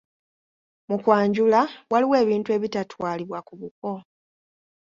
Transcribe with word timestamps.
"Mu 0.89 0.97
kwanjula, 1.03 1.61
waliwo 1.91 2.15
ebintu 2.23 2.49
ebitatwalibwa 2.57 3.39
ku 3.47 3.53
buko." 3.61 3.91